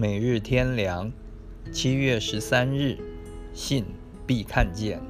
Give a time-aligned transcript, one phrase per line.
[0.00, 1.10] 每日天良，
[1.72, 2.96] 七月十三日，
[3.52, 3.84] 信
[4.24, 5.00] 必看见。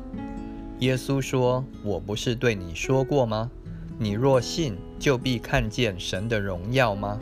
[0.78, 3.50] 耶稣说：“我不是对你说过吗？
[3.98, 7.20] 你若信，就必看见神的荣耀吗？”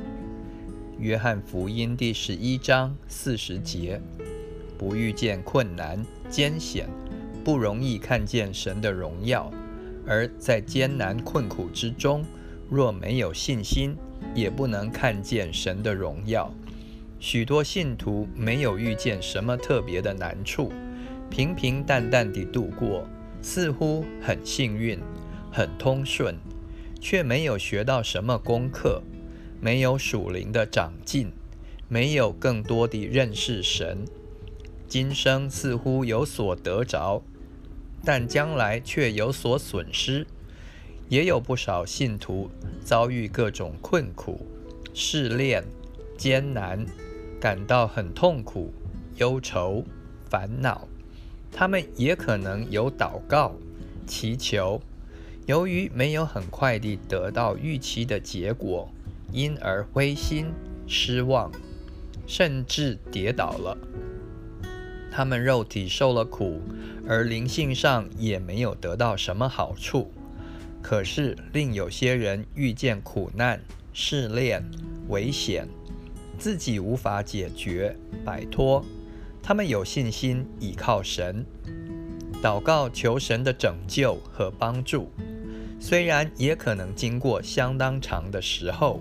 [1.01, 4.01] 约翰福音第十一章四十节：
[4.79, 6.89] 不遇见困难艰险，
[7.43, 9.51] 不容易看见神的荣耀；
[10.07, 12.25] 而在艰难困苦之中，
[12.71, 13.96] 若没有信心，
[14.37, 16.55] 也不能看见神的荣耀。
[17.19, 20.70] 许多信徒没有遇见什么特别的难处，
[21.30, 23.06] 平平淡淡地度过，
[23.41, 24.98] 似乎很幸运、
[25.51, 26.37] 很通顺，
[27.01, 29.02] 却没有学到什么功课，
[29.61, 31.33] 没有属灵的长进，
[31.89, 34.05] 没有更多地认识神。
[34.87, 37.23] 今生似乎有所得着，
[38.05, 40.27] 但将来却有所损失。
[41.09, 42.51] 也有不少信徒
[42.84, 44.45] 遭遇各种困苦、
[44.92, 45.64] 试炼、
[46.19, 46.84] 艰难。
[47.41, 48.73] 感到很痛苦、
[49.17, 49.84] 忧愁、
[50.29, 50.89] 烦恼，
[51.53, 53.55] 他们也可能有祷告、
[54.06, 54.81] 祈求，
[55.47, 58.89] 由于没有很快地得到预期的结果，
[59.33, 60.47] 因而灰心、
[60.87, 61.51] 失望，
[62.27, 63.77] 甚至跌倒了。
[65.11, 66.61] 他们肉体受了苦，
[67.09, 70.11] 而灵性上也没有得到什么好处。
[70.83, 73.61] 可是另有些人遇见苦难、
[73.93, 74.62] 试炼、
[75.09, 75.67] 危险。
[76.39, 78.84] 自己无法解决、摆脱，
[79.42, 81.45] 他们有信心倚靠神，
[82.43, 85.11] 祷告求神的拯救和帮助。
[85.78, 89.01] 虽然也可能经过相当长的时候，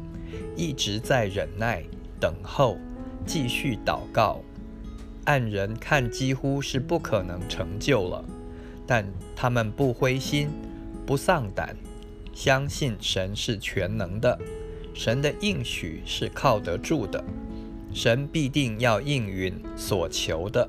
[0.56, 1.84] 一直在忍耐、
[2.20, 2.78] 等候、
[3.26, 4.42] 继续祷告。
[5.24, 8.24] 按人看，几乎是不可能成就了，
[8.86, 9.06] 但
[9.36, 10.50] 他们不灰心、
[11.06, 11.76] 不丧胆，
[12.34, 14.38] 相信神是全能的。
[14.96, 17.22] 神的应许是靠得住的，
[17.94, 20.68] 神必定要应允所求的，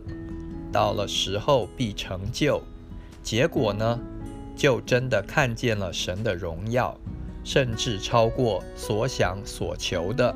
[0.73, 2.61] 到了时候必成就。
[3.23, 3.99] 结果呢，
[4.57, 6.99] 就真的看见了神的荣耀，
[7.45, 10.35] 甚至超过所想所求的。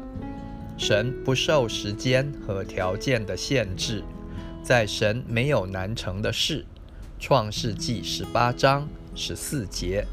[0.79, 4.05] 神不受时间和条件的限制，
[4.63, 6.65] 在神没有难成的事。
[7.19, 10.07] 创世纪十八章十四节，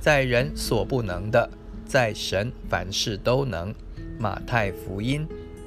[0.00, 1.50] 在人所不能的。
[1.90, 3.74] 在神凡事都能。
[4.16, 5.26] 马太福音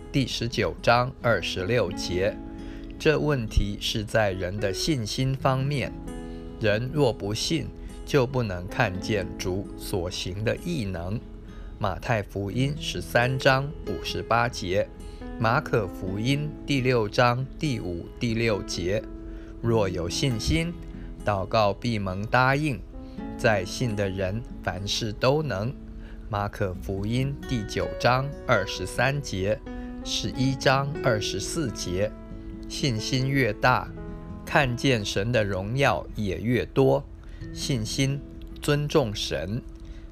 [0.10, 2.34] 第十九章二十六节，
[2.98, 5.92] 这问题是在人的信心方面。
[6.62, 7.68] 人若不信，
[8.06, 11.20] 就不能看见主所行的异能。
[11.78, 14.88] 马太福音十三章五十八节，
[15.38, 19.04] 马可福音第六章第五、第六节，
[19.62, 20.74] 若有信心，
[21.26, 22.80] 祷告必蒙答应。
[23.38, 25.74] 在信的人，凡事都能。
[26.30, 29.60] 马可福音第九章二十三节，
[30.04, 32.12] 十一章二十四节，
[32.68, 33.88] 信心越大，
[34.46, 37.04] 看见神的荣耀也越多。
[37.54, 38.20] 信心
[38.62, 39.62] 尊重神，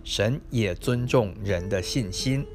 [0.03, 2.45] 神也尊重人的信心。